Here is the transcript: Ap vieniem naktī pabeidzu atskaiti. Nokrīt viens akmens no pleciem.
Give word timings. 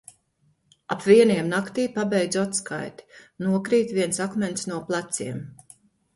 Ap 0.95 1.03
vieniem 1.09 1.51
naktī 1.51 1.85
pabeidzu 1.97 2.39
atskaiti. 2.45 3.07
Nokrīt 3.49 3.95
viens 4.01 4.25
akmens 4.27 4.67
no 4.75 4.83
pleciem. 4.91 5.47